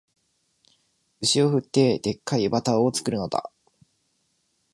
[1.21, 3.51] 牛を振って、デッカいバターを作るのだ